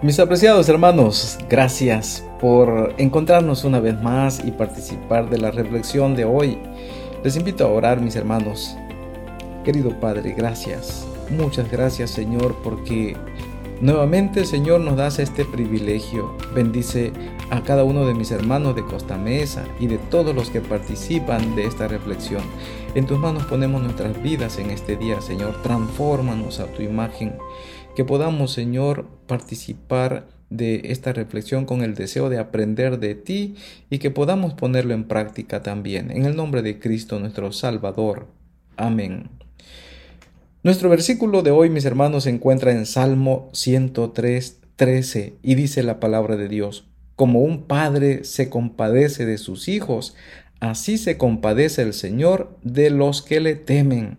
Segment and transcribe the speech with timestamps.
[0.00, 6.24] Mis apreciados hermanos, gracias por encontrarnos una vez más y participar de la reflexión de
[6.24, 6.56] hoy.
[7.24, 8.76] Les invito a orar, mis hermanos.
[9.64, 11.04] Querido Padre, gracias.
[11.30, 13.16] Muchas gracias, Señor, porque
[13.80, 16.32] nuevamente, Señor, nos das este privilegio.
[16.54, 17.12] Bendice
[17.50, 21.56] a cada uno de mis hermanos de Costa Mesa y de todos los que participan
[21.56, 22.42] de esta reflexión.
[22.94, 25.60] En tus manos ponemos nuestras vidas en este día, Señor.
[25.64, 27.36] Transfórmanos a tu imagen
[27.98, 33.56] que podamos, Señor, participar de esta reflexión con el deseo de aprender de ti
[33.90, 36.12] y que podamos ponerlo en práctica también.
[36.12, 38.28] En el nombre de Cristo nuestro Salvador.
[38.76, 39.30] Amén.
[40.62, 45.98] Nuestro versículo de hoy, mis hermanos, se encuentra en Salmo 103, 13 y dice la
[45.98, 50.14] palabra de Dios, como un padre se compadece de sus hijos,
[50.60, 54.18] así se compadece el Señor de los que le temen.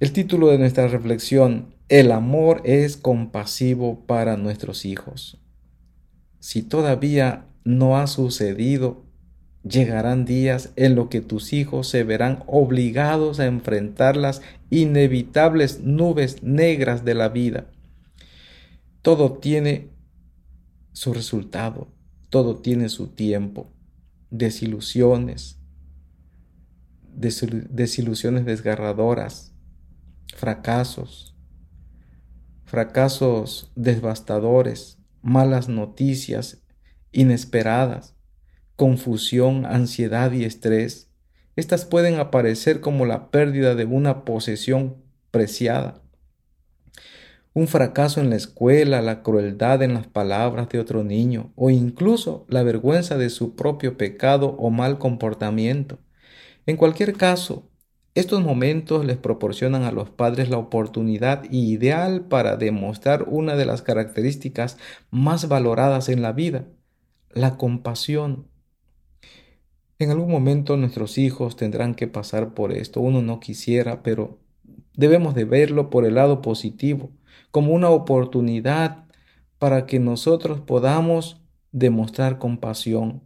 [0.00, 5.38] El título de nuestra reflexión, el amor es compasivo para nuestros hijos.
[6.40, 9.04] Si todavía no ha sucedido,
[9.62, 14.40] llegarán días en los que tus hijos se verán obligados a enfrentar las
[14.70, 17.66] inevitables nubes negras de la vida.
[19.02, 19.90] Todo tiene
[20.92, 21.88] su resultado,
[22.30, 23.70] todo tiene su tiempo.
[24.30, 25.58] Desilusiones,
[27.12, 29.52] desilusiones desgarradoras,
[30.34, 31.31] fracasos,
[32.72, 36.62] fracasos devastadores, malas noticias
[37.12, 38.16] inesperadas,
[38.76, 41.10] confusión, ansiedad y estrés.
[41.54, 44.96] Estas pueden aparecer como la pérdida de una posesión
[45.30, 46.00] preciada.
[47.52, 52.46] Un fracaso en la escuela, la crueldad en las palabras de otro niño o incluso
[52.48, 55.98] la vergüenza de su propio pecado o mal comportamiento.
[56.64, 57.68] En cualquier caso,
[58.14, 63.80] estos momentos les proporcionan a los padres la oportunidad ideal para demostrar una de las
[63.80, 64.76] características
[65.10, 66.66] más valoradas en la vida,
[67.30, 68.48] la compasión.
[69.98, 73.00] En algún momento nuestros hijos tendrán que pasar por esto.
[73.00, 74.38] Uno no quisiera, pero
[74.94, 77.10] debemos de verlo por el lado positivo,
[77.50, 79.06] como una oportunidad
[79.58, 81.40] para que nosotros podamos
[81.70, 83.22] demostrar compasión,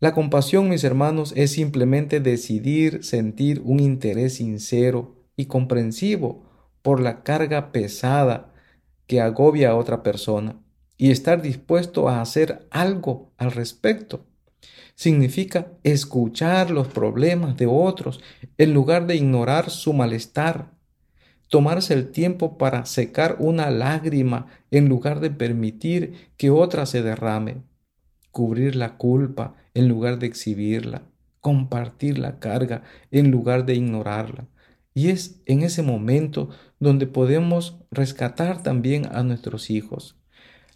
[0.00, 6.44] la compasión, mis hermanos, es simplemente decidir sentir un interés sincero y comprensivo
[6.82, 8.52] por la carga pesada
[9.06, 10.60] que agobia a otra persona
[10.96, 14.26] y estar dispuesto a hacer algo al respecto.
[14.94, 18.20] Significa escuchar los problemas de otros
[18.58, 20.72] en lugar de ignorar su malestar.
[21.48, 27.62] Tomarse el tiempo para secar una lágrima en lugar de permitir que otra se derrame
[28.34, 31.02] cubrir la culpa en lugar de exhibirla,
[31.40, 34.46] compartir la carga en lugar de ignorarla.
[34.94, 36.48] Y es en ese momento
[36.78, 40.16] donde podemos rescatar también a nuestros hijos.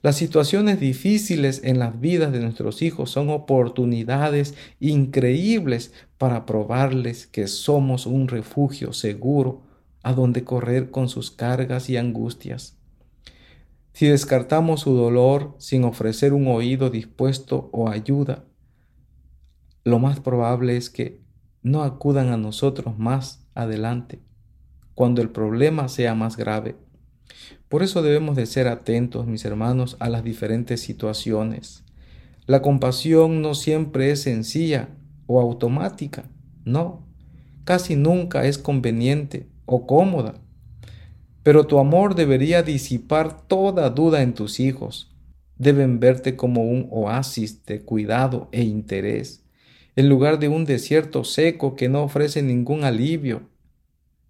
[0.00, 7.48] Las situaciones difíciles en las vidas de nuestros hijos son oportunidades increíbles para probarles que
[7.48, 9.62] somos un refugio seguro
[10.02, 12.76] a donde correr con sus cargas y angustias.
[13.92, 18.44] Si descartamos su dolor sin ofrecer un oído dispuesto o ayuda,
[19.88, 21.20] lo más probable es que
[21.62, 24.20] no acudan a nosotros más adelante,
[24.94, 26.76] cuando el problema sea más grave.
[27.68, 31.84] Por eso debemos de ser atentos, mis hermanos, a las diferentes situaciones.
[32.46, 34.88] La compasión no siempre es sencilla
[35.26, 36.24] o automática,
[36.64, 37.06] no,
[37.64, 40.34] casi nunca es conveniente o cómoda
[41.48, 45.16] pero tu amor debería disipar toda duda en tus hijos.
[45.56, 49.42] Deben verte como un oasis de cuidado e interés,
[49.98, 53.42] en lugar de un desierto seco que no ofrece ningún alivio.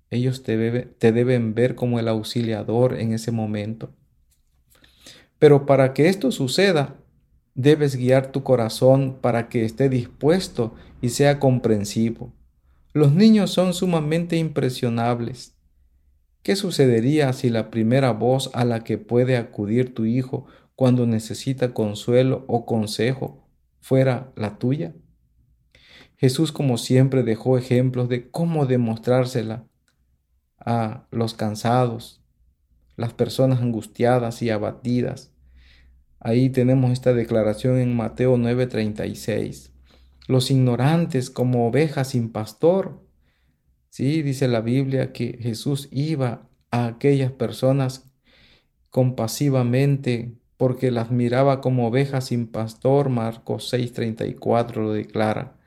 [0.09, 3.93] Ellos te, deben ver como el auxiliador en ese momento.
[5.39, 6.97] Pero para que esto suceda,
[7.55, 12.33] debes guiar tu corazón para que esté dispuesto y sea comprensivo.
[12.95, 15.55] Los niños son sumamente impresionables.
[16.43, 21.75] ¿Qué sucedería si la primera voz a la que puede acudir tu hijo cuando necesita
[21.75, 23.47] consuelo o consejo
[23.83, 24.95] fuera la tuya?
[26.19, 29.65] Jesús como siempre dejó ejemplos de cómo demostrársela
[30.59, 32.23] a los cansados,
[32.97, 35.33] las personas angustiadas y abatidas.
[36.21, 39.73] Ahí tenemos esta declaración en Mateo 9:36.
[40.27, 43.09] Los ignorantes como ovejas sin pastor
[43.91, 48.13] Sí, dice la Biblia que Jesús iba a aquellas personas
[48.91, 53.09] compasivamente porque las miraba como ovejas sin pastor.
[53.09, 55.58] Marcos 6:34 lo declara.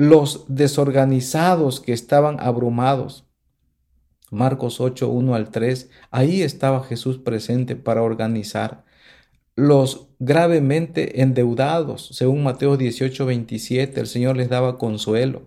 [0.00, 3.26] Los desorganizados que estaban abrumados.
[4.30, 8.82] Marcos 8, 1 al 3, ahí estaba Jesús presente para organizar.
[9.56, 15.42] los gravemente endeudados, según Mateo 18, 27, el Señor les daba consuelo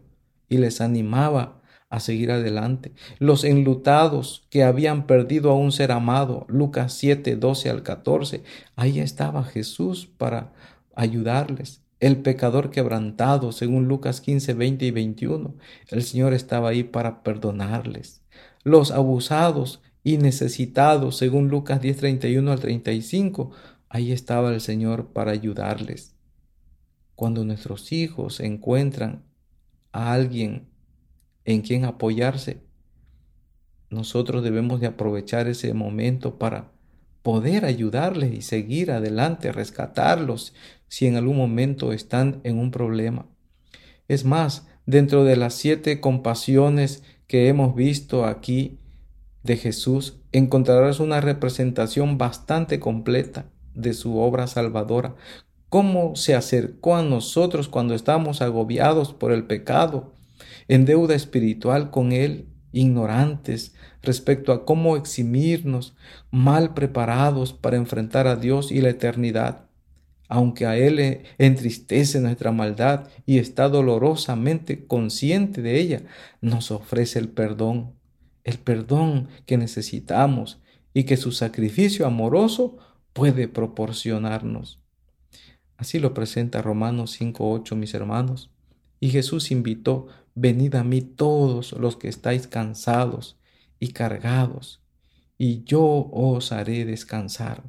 [0.49, 2.91] y les animaba a seguir adelante.
[3.17, 8.43] Los enlutados que habían perdido a un ser amado, Lucas 7, 12 al 14,
[8.75, 10.53] ahí estaba Jesús para
[10.93, 11.82] ayudarles.
[12.03, 15.55] El pecador quebrantado, según Lucas 15, 20 y 21,
[15.87, 18.21] el Señor estaba ahí para perdonarles.
[18.65, 23.51] Los abusados y necesitados, según Lucas 10, 31 al 35,
[23.87, 26.13] ahí estaba el Señor para ayudarles.
[27.15, 29.23] Cuando nuestros hijos encuentran
[29.93, 30.67] a alguien
[31.45, 32.59] en quien apoyarse,
[33.89, 36.73] nosotros debemos de aprovechar ese momento para
[37.21, 40.53] poder ayudarles y seguir adelante, rescatarlos
[40.93, 43.25] si en algún momento están en un problema.
[44.07, 48.77] Es más, dentro de las siete compasiones que hemos visto aquí
[49.41, 55.15] de Jesús, encontrarás una representación bastante completa de su obra salvadora,
[55.67, 60.13] cómo se acercó a nosotros cuando estamos agobiados por el pecado,
[60.67, 63.73] en deuda espiritual con Él, ignorantes
[64.03, 65.95] respecto a cómo eximirnos,
[66.29, 69.72] mal preparados para enfrentar a Dios y la eternidad.
[70.27, 76.01] Aunque a Él entristece nuestra maldad y está dolorosamente consciente de ella,
[76.41, 77.93] nos ofrece el perdón,
[78.43, 80.61] el perdón que necesitamos
[80.93, 82.77] y que su sacrificio amoroso
[83.13, 84.79] puede proporcionarnos.
[85.77, 88.51] Así lo presenta Romanos 5.8, mis hermanos.
[88.99, 93.37] Y Jesús invitó, venid a mí todos los que estáis cansados
[93.79, 94.81] y cargados,
[95.37, 97.63] y yo os haré descansar.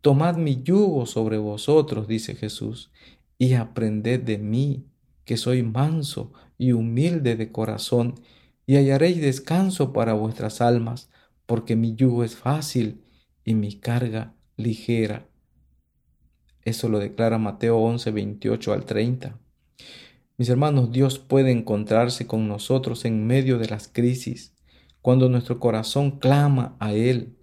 [0.00, 2.90] Tomad mi yugo sobre vosotros, dice Jesús,
[3.38, 4.86] y aprended de mí,
[5.24, 8.14] que soy manso y humilde de corazón,
[8.66, 11.10] y hallaréis descanso para vuestras almas,
[11.46, 13.02] porque mi yugo es fácil
[13.44, 15.28] y mi carga ligera.
[16.62, 19.38] Eso lo declara Mateo 11, 28 al 30.
[20.36, 24.52] Mis hermanos, Dios puede encontrarse con nosotros en medio de las crisis.
[25.00, 27.35] Cuando nuestro corazón clama a Él,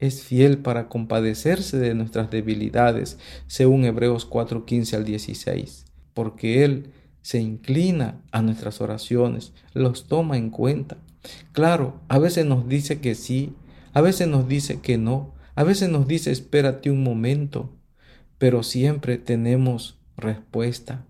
[0.00, 6.90] es fiel para compadecerse de nuestras debilidades, según Hebreos 4, 15 al 16, porque Él
[7.22, 10.96] se inclina a nuestras oraciones, los toma en cuenta.
[11.52, 13.54] Claro, a veces nos dice que sí,
[13.92, 17.70] a veces nos dice que no, a veces nos dice espérate un momento,
[18.38, 21.04] pero siempre tenemos respuesta.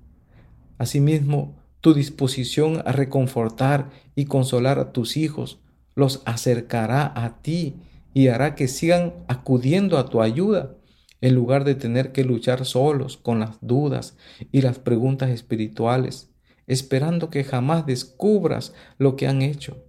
[0.79, 5.61] Asimismo, tu disposición a reconfortar y consolar a tus hijos
[5.95, 7.77] los acercará a ti
[8.15, 10.77] y hará que sigan acudiendo a tu ayuda
[11.21, 14.17] en lugar de tener que luchar solos con las dudas
[14.53, 16.31] y las preguntas espirituales,
[16.67, 19.85] esperando que jamás descubras lo que han hecho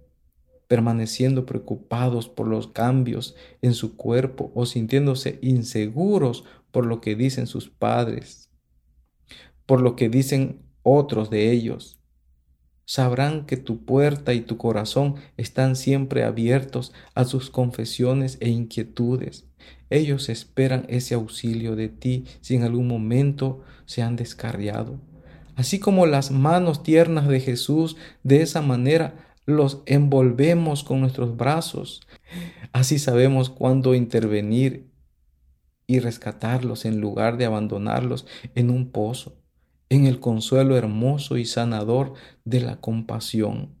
[0.72, 7.46] permaneciendo preocupados por los cambios en su cuerpo o sintiéndose inseguros por lo que dicen
[7.46, 8.48] sus padres,
[9.66, 12.01] por lo que dicen otros de ellos.
[12.84, 19.46] Sabrán que tu puerta y tu corazón están siempre abiertos a sus confesiones e inquietudes.
[19.90, 24.98] Ellos esperan ese auxilio de ti si en algún momento se han descarriado.
[25.54, 29.14] Así como las manos tiernas de Jesús de esa manera
[29.44, 32.00] los envolvemos con nuestros brazos.
[32.72, 34.90] Así sabemos cuándo intervenir
[35.86, 39.41] y rescatarlos en lugar de abandonarlos en un pozo,
[39.92, 42.14] en el consuelo hermoso y sanador
[42.46, 43.74] de la compasión.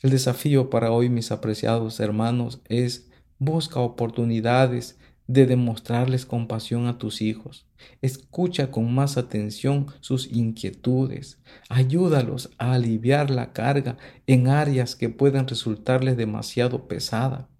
[0.00, 7.20] El desafío para hoy, mis apreciados hermanos, es busca oportunidades de demostrarles compasión a tus
[7.20, 7.66] hijos.
[8.00, 11.38] Escucha con más atención sus inquietudes.
[11.68, 17.50] Ayúdalos a aliviar la carga en áreas que puedan resultarles demasiado pesada.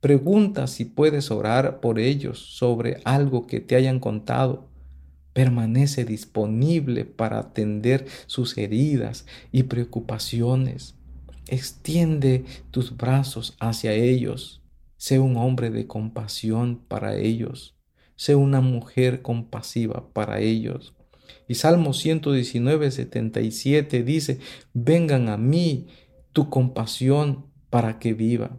[0.00, 4.70] Pregunta si puedes orar por ellos sobre algo que te hayan contado.
[5.36, 10.94] Permanece disponible para atender sus heridas y preocupaciones.
[11.46, 14.62] Extiende tus brazos hacia ellos
[14.96, 17.74] Sé un hombre de compasión para ellos.
[18.16, 20.94] Sé una mujer compasiva para ellos.
[21.48, 24.38] Y Salmo 119, 77 dice,
[24.72, 25.86] vengan a mí
[26.32, 28.58] tu compasión para que viva.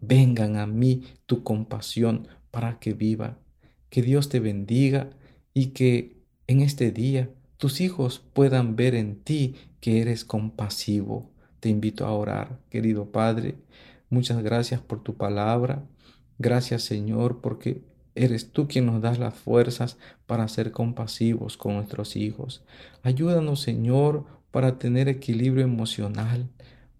[0.00, 3.38] Vengan a mí tu compasión para que viva.
[3.90, 5.10] Que Dios te bendiga
[5.58, 11.32] y que en este día tus hijos puedan ver en ti que eres compasivo.
[11.58, 13.56] Te invito a orar, querido Padre.
[14.08, 15.82] Muchas gracias por tu palabra.
[16.38, 17.82] Gracias Señor porque
[18.14, 22.62] eres tú quien nos das las fuerzas para ser compasivos con nuestros hijos.
[23.02, 26.48] Ayúdanos Señor para tener equilibrio emocional,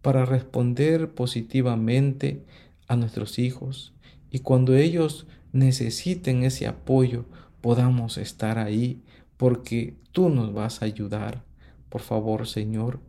[0.03, 2.45] para responder positivamente
[2.89, 3.93] a nuestros hijos.
[4.33, 7.25] Y cuando ellos necesiten ese apoyo,
[7.61, 9.03] podamos estar ahí
[9.37, 11.45] porque tú nos vas a ayudar.
[11.89, 13.01] Por favor, Señor,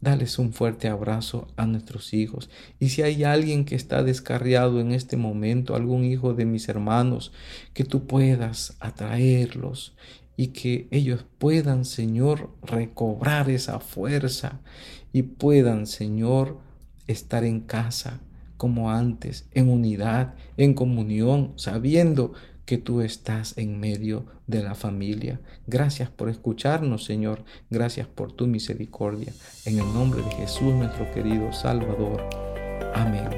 [0.00, 2.50] dales un fuerte abrazo a nuestros hijos.
[2.78, 7.32] Y si hay alguien que está descarriado en este momento, algún hijo de mis hermanos,
[7.74, 9.94] que tú puedas atraerlos
[10.36, 14.60] y que ellos puedan, Señor, recobrar esa fuerza
[15.12, 16.58] y puedan, Señor,
[17.06, 18.20] estar en casa
[18.56, 22.32] como antes, en unidad, en comunión, sabiendo
[22.70, 25.40] que tú estás en medio de la familia.
[25.66, 27.42] Gracias por escucharnos, Señor.
[27.68, 29.32] Gracias por tu misericordia.
[29.64, 32.24] En el nombre de Jesús, nuestro querido Salvador.
[32.94, 33.28] Amén.